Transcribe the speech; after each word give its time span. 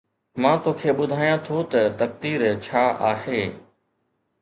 مان 0.41 0.55
توکي 0.63 0.91
ٻڌايان 0.97 1.37
ٿو 1.45 1.57
ته 1.71 1.81
تقدير 1.99 2.41
ڇا 2.65 2.83
آهي 3.11 3.41